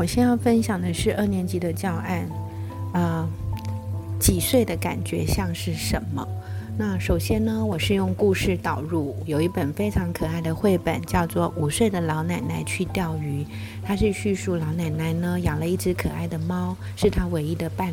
[0.00, 2.26] 我先要分享的是二年级的教案，
[2.94, 3.28] 啊，
[4.18, 6.26] 几岁的感觉像是什么？
[6.78, 13.42] 那首先呢，我是用故事导入，有一本非常可爱的绘本，叫做《五岁的老奶奶去钓鱼》。
[13.84, 17.92] 它是叙述老奶奶呢养了一只可爱的猫，是她唯一的伴。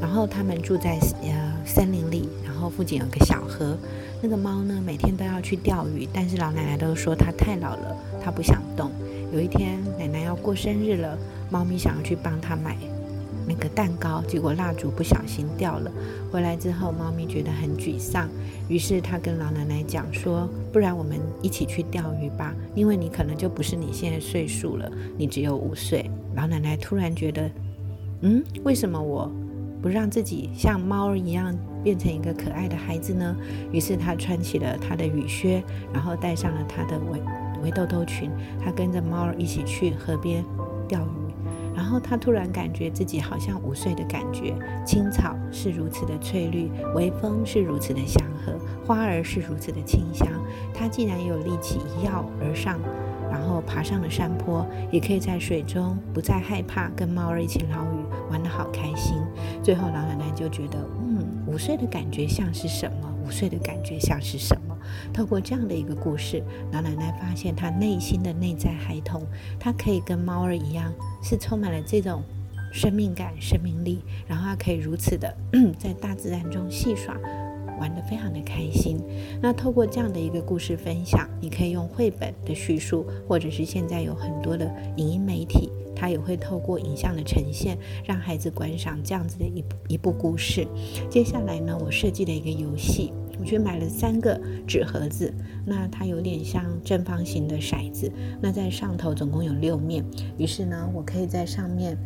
[0.00, 3.78] 然后他们住在呃森林里，然后附近有个小河。
[4.20, 8.90] 那个猫呢每天都要去钓鱼，但是老奶奶都说它太老了，它不想动。
[9.32, 11.18] 有一天奶奶要过生日了，
[11.50, 12.76] 猫咪想要去帮她买。
[13.46, 15.90] 那个蛋糕，结果蜡烛不小心掉了。
[16.30, 18.28] 回来之后，猫咪觉得很沮丧，
[18.68, 27.50] 于是她跟老奶奶讲说：“不然我们一起去钓鱼吧，因为你可能就不是你现在岁数了，你只有五岁。”老奶奶突然觉得，
[28.20, 29.32] 嗯，为什么我
[29.80, 33.34] 不让自己像猫一样变成一个可爱的孩子呢？
[33.72, 37.18] 于是她穿起了她的雨靴，然后戴上了她的围
[37.62, 38.30] 围兜兜裙，
[38.62, 40.44] 他跟着猫儿一起去河边
[40.86, 41.28] 钓鱼。
[41.74, 44.52] 然后他突然感觉自己好像五岁的感觉，
[44.84, 48.52] 青草是如此的翠绿，微风是如此的祥和，
[48.84, 50.26] 花儿是如此的清香。
[50.74, 52.80] 他竟然有力气一跃而上，
[53.30, 59.16] 然后爬上了山坡，也可以在水中不再害怕，跟猫儿一起捞鱼，玩得好开心。
[59.62, 63.08] 最后老奶奶就觉得，嗯，五岁的感觉像是什么？
[63.24, 64.67] 五岁的感觉像是什么？
[65.12, 69.22] 透过这样的一个故事，老奶奶发现她内心的内在孩童，
[69.58, 72.22] 她可以跟猫儿一样，是充满了这种
[72.72, 75.34] 生命感、生命力，然后她可以如此的
[75.78, 77.16] 在大自然中戏耍，
[77.80, 78.98] 玩得非常的开心。
[79.40, 90.66] 那透过这样的一个故事分享，你可以用绘本的叙述，或者是现在有很多的影音媒体，它也会透过影像的呈现，让孩子观赏这样子的一一部故事。
[91.08, 93.12] 接下来呢，我设计了一个游戏。
[93.38, 95.32] 我去买了三个纸盒子，
[95.64, 98.10] 那它有点像正方形的骰子，
[98.40, 100.04] 那在上头总共有六面。
[100.36, 101.96] 于是呢，我可以在上面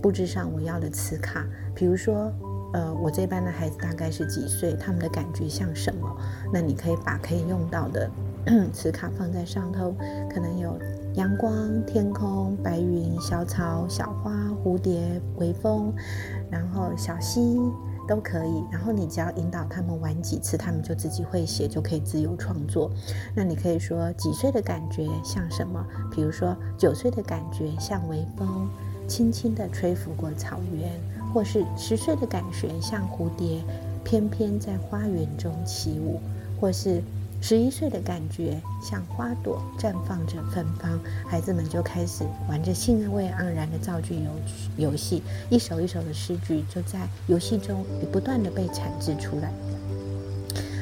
[0.00, 2.32] 布置上我要的词卡，比如说，
[2.72, 6.08] 呃，我这班的孩子大概是几岁，他们的感觉像什么？
[6.52, 8.10] 那你可以把可以用到的
[8.72, 9.94] 词卡放在上头，
[10.32, 10.78] 可能有
[11.14, 14.32] 阳光、天空、白云、小草、小花、
[14.62, 15.92] 蝴蝶、微风，
[16.50, 17.58] 然后小溪。
[18.08, 22.90] 都可以，然后你只要引导他们玩几次，他们就自己会写，就可以自由创作。
[23.36, 25.86] 那你可以说几岁的感觉像什么？
[26.10, 28.68] 比如说九岁的感觉像微风，
[29.06, 30.90] 轻轻地吹拂过草原，
[31.32, 33.62] 或是十岁的感觉像蝴蝶，
[34.02, 36.18] 翩翩在花园中起舞，
[36.60, 37.02] 或是。
[37.40, 44.30] 十一岁的感觉像花朵绽放着芬芳，孩子们就开始玩着兴味盎然的造句游
[44.90, 49.52] 游戏，一首一首的诗句就在游戏中不断的被产制出来。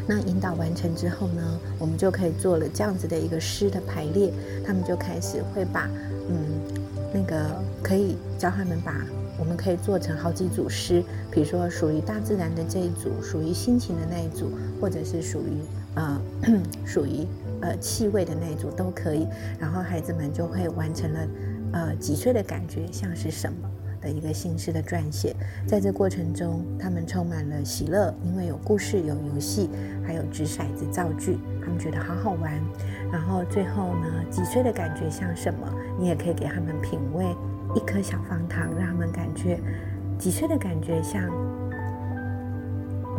[0.08, 4.32] 那引导完成之后呢，我们就可以做了这样子的一个诗的排列，
[4.66, 5.88] 他们就开始会把
[6.28, 6.36] 嗯
[7.12, 8.94] 那个可以教他们把。
[9.38, 15.60] 我们可以做成好几组诗，比如说属于大自然的这一组，属于心情的那一组，或者是属于
[15.94, 16.20] 呃
[16.84, 17.26] 属于
[17.60, 19.26] 呃气味的那一组都可以。
[19.58, 21.28] 然后孩子们就会完成了
[21.72, 23.70] 呃几岁的感觉像是什么
[24.00, 25.34] 的一个新诗的撰写。
[25.66, 29.68] 在这过程中，他们充满了喜乐，因为有故事、有游戏，
[30.04, 32.52] 还有掷骰子造句，他们觉得好好玩。
[33.12, 35.72] 然后最后呢，几岁的感觉像什么？
[35.98, 37.26] 你也可以给他们品味。
[37.74, 39.60] 一颗小方糖，让他们感觉
[40.18, 41.22] 几岁的感觉像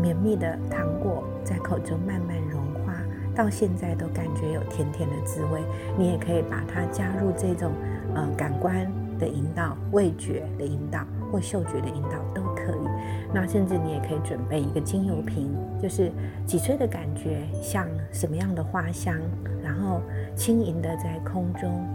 [0.01, 2.93] 绵密的糖果在口中慢慢融化，
[3.35, 5.61] 到现在都感觉有甜甜的滋味。
[5.97, 7.71] 你也可以把它加入这种
[8.15, 12.87] 呃感官的引导、味觉的引导或嗅觉的引导都可以。
[13.33, 16.11] 那甚至你也可以准备一个精油瓶，就是
[16.45, 19.15] 几岁的感觉像什么样的花香，
[19.63, 20.01] 然后
[20.35, 21.85] 轻盈的在空中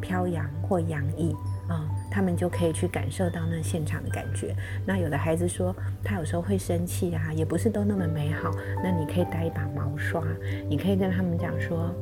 [0.00, 1.34] 飘扬或洋溢
[1.68, 1.86] 啊。
[2.18, 4.52] 他们就可以去感受到那现场的感觉。
[4.84, 5.72] 那有的孩子说，
[6.02, 8.50] 他有时候会生气啊，也不是都那么美好。
[8.82, 10.20] 那你可以带一把毛刷，
[10.68, 11.94] 你可以跟他们讲说，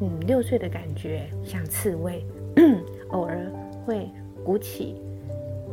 [0.00, 2.26] 嗯，六岁的感觉像刺猬，
[3.10, 3.46] 偶尔
[3.86, 4.10] 会
[4.44, 4.96] 鼓起，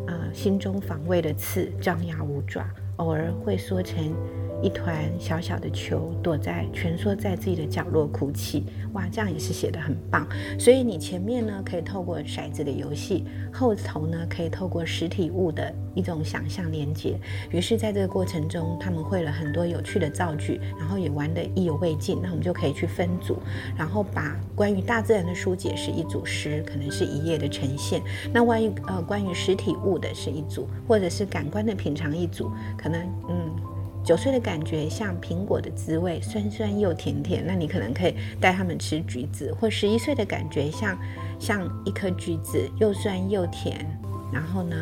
[0.06, 2.63] 呃，心中防卫的刺，张牙舞爪，
[2.98, 4.13] 偶尔会缩成。
[4.62, 10.28] 一团小小的球躲在蜷缩在自己的角落哭泣，哇，这样也是写的很棒。
[10.60, 17.19] 所以你前面呢可以透过骰子的游戏，后头呢可以透过实体物的一种想象连接。
[17.50, 22.19] 于是在这个过程中，他们会了很多有趣的造句，然后也玩得意犹未尽。
[22.22, 23.38] 那我们就可以去分组，
[23.75, 28.02] 然后把关于大自然的书解是一组诗，可能是一页的呈现。
[28.31, 33.40] 那万一呃关于实体物的是一组，或者是感官的品尝一组，可能嗯。
[34.03, 37.44] 九岁的感觉像苹果的滋味，酸酸又甜甜。
[37.45, 40.98] 那你可能可以带他们吃橘子，或十一岁的感觉像
[41.39, 43.86] 像一颗橘子，又酸又甜，
[44.33, 44.75] 然后呢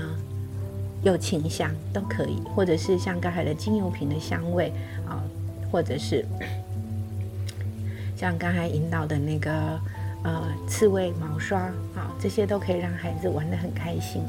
[1.03, 4.71] 又清香都可以，或者是像刚才的精油瓶的香味
[5.05, 5.21] 啊，
[5.71, 6.25] 或者是
[8.15, 9.51] 像刚才引导的那个
[10.23, 11.59] 呃刺猬毛刷
[11.93, 14.21] 啊，这些都可以让孩子玩得很开心。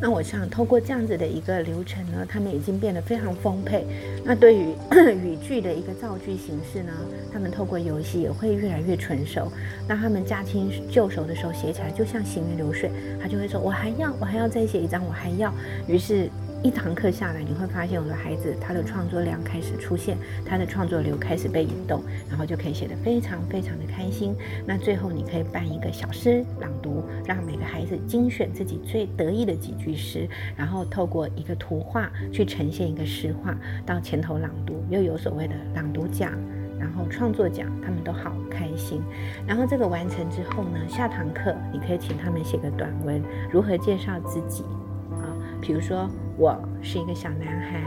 [0.00, 3.84] 那我想透过这样子的一个流程呢，他们已经变得非常丰沛。
[4.24, 4.74] 那对于
[5.22, 6.92] 语句的一个造句形式呢，
[7.32, 9.50] 他们透过游戏也会越来越纯熟。
[9.88, 12.90] 那他们驾轻就熟的时候，写起来就像行云流水，
[13.20, 15.52] 他就会说：“我还要，我还要再写一张，我还要。”
[15.88, 16.30] 于是。
[16.60, 24.34] 一堂课下来，你会发现我的孩子他的创作量开始出现，他的创作流开始被引动，然后就可以写得非常非常的开心。
[24.66, 33.56] 那最后你可以办一个小诗朗读，让每个孩子精选自己最得意的几句诗，然后透过一个图画去呈现一个诗画，
[33.86, 36.32] 到前头朗读，又有所谓的朗读奖，
[36.76, 39.00] 然后创作奖，他们都好开心。
[39.46, 44.64] 然后这个完成之后呢，下堂课你可以请他们写个短文，如何介绍自己
[45.12, 45.30] 啊？
[45.62, 46.10] 比如说。
[46.38, 47.82] 我是一个小男孩，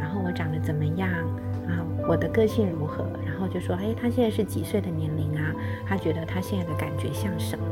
[0.00, 1.10] 然后我长得怎么样
[1.68, 1.84] 啊？
[2.08, 3.04] 我的个性如何？
[3.26, 5.52] 然后就说，哎，他现在是几岁的年龄啊？
[5.86, 7.64] 他觉得他现在的感觉像什么？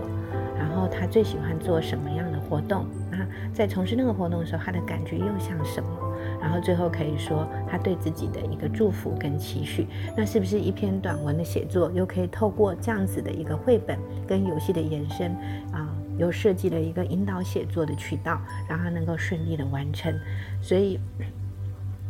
[0.59, 2.83] 然后他最喜欢做什么样的活动？
[3.13, 5.89] 啊，在从事那个活动的时候，他的感觉又像什么？
[6.39, 9.87] 然后最后可以说他对自己的一个祝福跟期许。
[10.15, 15.35] 那是不是一篇短文的写作，又可以透过这样子的一个绘本跟游戏的延伸
[15.73, 15.90] 啊？
[16.21, 20.15] 又设计了一个引导写作的渠道，让他能够顺利的完成。
[20.63, 21.01] 所以，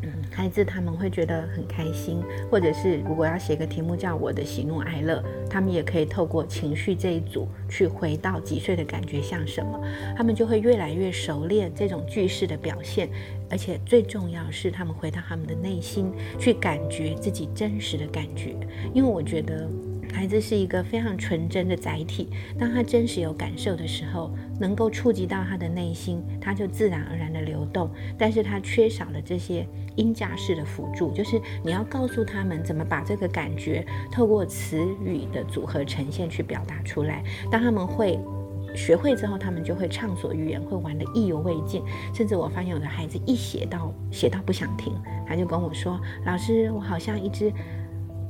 [0.03, 9.81] 嗯，孩子他们会觉得很开心，或者是如果要写个题目叫“我的喜怒哀乐”，他们也可以透过情绪这一组去回到几岁的感觉像什么，
[10.17, 13.09] 他们就会越来越熟练这种句式的表现。
[13.51, 18.57] 而且最重要是，他们回到他们的内心去感觉自己真实的感觉，
[18.93, 19.69] 因为我觉得。
[20.13, 22.29] 孩子是一个非常纯真的载体，
[22.59, 27.91] 当他真实有感受的时候，能够触及到他的内心，他就自然而然的流动。
[28.19, 29.67] 但是他缺少了这些
[29.97, 37.25] 音架式的辅助，就是你要告诉他们怎么把这个感觉透过词语的组合呈现去表达出来。
[37.51, 38.19] 当他们会
[38.75, 41.83] 学会之后，他们就会畅所欲言，会玩得意犹未尽。
[42.15, 44.93] 甚至我发现有的孩子一写到写到不想停，
[45.27, 47.51] 他就跟我说：“老师，我好像一只。”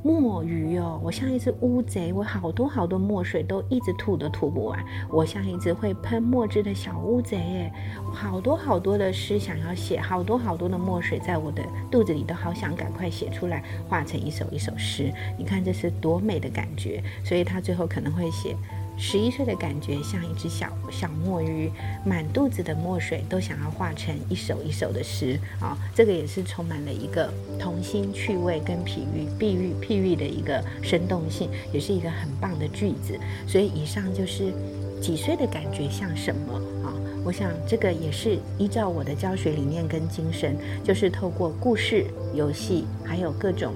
[0.03, 4.83] 墨鱼哦，我像一只乌贼，我好多好多墨水都一直吐都吐不完。
[5.09, 7.71] 我像一只会喷墨汁的小乌贼耶，
[8.11, 15.13] 好多好多的诗想要写，好多好多的墨水在我的肚子里都好想赶快写出来，画成一首一首诗。
[15.37, 18.55] 你看这是多美的感觉，所以他最后可能会写。
[19.03, 21.71] 十一岁的感觉像一只小小墨鱼，
[22.05, 25.75] 满肚子的墨水都想要画成一首一首的诗啊！
[25.95, 33.19] 这个也是充满了一个童心趣味跟譬喻、比喻、譬喻的一个生动性，也是一个很棒的句子。
[33.47, 34.53] 所以以上就是
[35.01, 36.53] 几岁的感觉像什么
[36.85, 36.93] 啊？
[37.25, 42.05] 我想这个也是依照我的教学理念跟精神，就是透过故事、
[42.35, 43.73] 游戏，还有各种。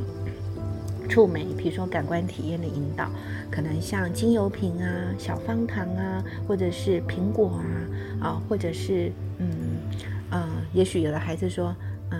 [1.08, 3.10] 触媒，比如说感官体验的引导，
[3.50, 4.88] 可能像精油瓶啊、
[5.18, 7.60] 小方糖啊，或者是苹果
[8.22, 9.48] 啊，啊，或者是嗯
[10.30, 11.76] 呃，也许有的孩子说，
[12.12, 12.20] 嗯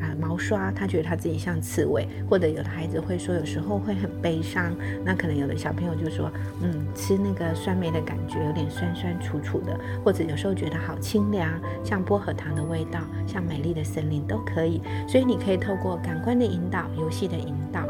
[0.00, 6.30] 啊毛刷，他觉得他自己像刺猬，或者有的孩子会说有时候会很悲伤，那可能有的小朋友就说，
[6.62, 11.48] 嗯，吃那个酸梅的感觉有点酸酸楚楚的，或者有时候觉得好清凉，
[11.82, 17.86] 像薄荷糖的味道，像美丽的森林都可以，所以你可以透过感官的引导、游戏的引导。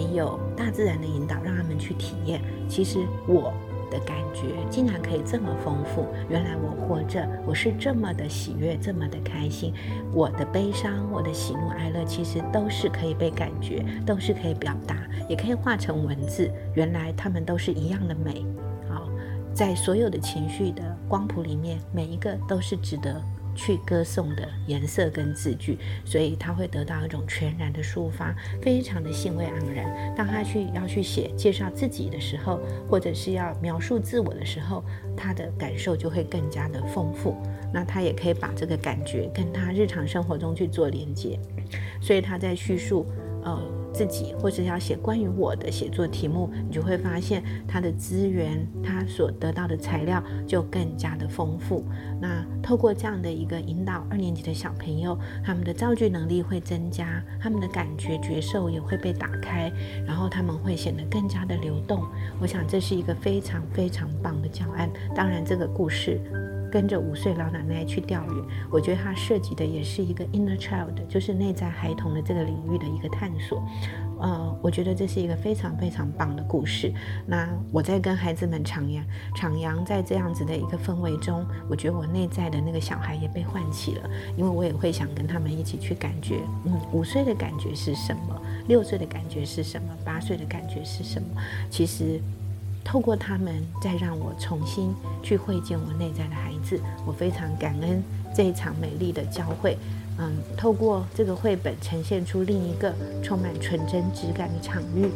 [0.00, 2.40] 没有大自然的引导，让他们去体验。
[2.66, 3.52] 其实我
[3.90, 6.06] 的感觉竟然可以这么丰富。
[6.30, 9.74] 原来我活着，我是这么的喜悦，这么的开心。
[10.14, 14.96] 我的悲伤，我的喜怒哀乐，其实都是可以被感觉，都是可以表达，
[15.28, 16.50] 也可以化成文字。
[16.74, 18.42] 原来他们都是一样的美。
[18.88, 19.06] 好，
[19.52, 23.20] 在所有的情绪的光谱里面，每一个都是值得。
[23.54, 30.14] 去歌颂的颜色跟字句，所以他会得到一种全然的抒发，非常的兴味盎然。
[30.16, 34.84] 当他去要去写介绍自己的时候，或者是要描述自我的时候，
[35.16, 37.36] 他的感受就会更加的丰富。
[37.72, 41.38] 那他也可以把这个感觉跟他日常生活中去做连接，
[42.00, 43.06] 所以他在叙述，
[43.42, 43.79] 呃。
[43.92, 51.84] 自己或者要写关于我的写作题目，你就会发现他的资源，他所得到的材料就更加的丰富。
[52.20, 59.72] 那透过这样的一个引导，二年级的小朋友，他们的造句能力会增加，他们的感觉觉受也会被打开，
[60.06, 62.02] 然后他们会显得更加的流动。
[62.40, 64.90] 我想这是一个非常非常棒的教案。
[65.14, 66.20] 当然，这个故事。
[66.70, 73.62] 跟着五岁老奶奶去钓鱼，我觉得它涉及的也是一个 inner child，就是内在孩童的这个领域的一个探索。
[74.20, 76.92] 呃，我觉得这是一个非常非常棒的故事。
[77.26, 79.02] 那我在跟孩子们徜徉，
[79.34, 88.40] 徜徉在这样子的一个氛围中，我觉得我内在的那个小孩也被唤起了，因为我也会想跟他们一起去感觉，嗯，五岁的感觉是什么？
[88.68, 89.88] 六岁的感觉是什么？
[90.04, 91.28] 八岁的感觉是什么？
[91.70, 92.20] 其实。
[92.90, 94.92] 透过他们，再让我重新
[95.22, 96.76] 去会见我内在的孩子。
[97.06, 98.02] 我非常感恩
[98.34, 99.78] 这一场美丽的交汇。
[100.18, 102.92] 嗯，透过这个绘本，呈现出另一个
[103.22, 105.08] 充满纯真质感的场域。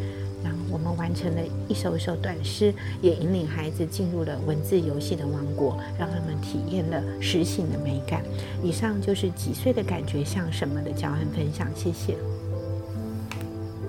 [0.44, 8.22] 然后我们完成了一首一首短诗，也引领孩子进入了文字游戏的王国，让他们体验了实醒的美感。
[8.62, 12.16] 以上就是几岁的感觉像什么的教案分享，谢谢。